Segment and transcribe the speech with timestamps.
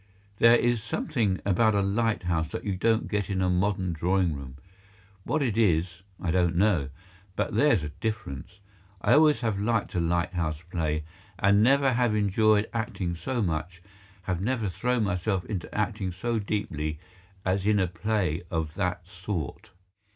[0.39, 4.57] There is something about a lighthouse that you don't get in a modern drawing room.
[5.25, 6.89] What it is, I don't know;
[7.35, 8.57] but there's a difference.
[8.99, 11.03] I always have liked a lighthouse play,
[11.37, 13.83] and never have enjoyed acting so much,
[14.23, 16.97] have never thrown myself into acting so deeply,
[17.45, 19.69] as in a play of that sort.